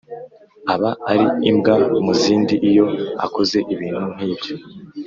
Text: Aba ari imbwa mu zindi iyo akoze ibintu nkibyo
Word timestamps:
Aba 0.73 0.89
ari 1.11 1.25
imbwa 1.49 1.73
mu 2.05 2.13
zindi 2.21 2.55
iyo 2.69 2.85
akoze 3.25 3.57
ibintu 3.73 4.03
nkibyo 4.15 4.55